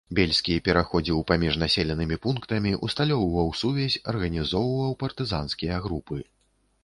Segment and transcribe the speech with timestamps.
[0.17, 6.17] Бельскі пераходзіў паміж населенымі пунктамі, усталёўваў сувязь, арганізоўваў партызанскія групы.